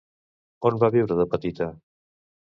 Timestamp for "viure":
0.95-1.19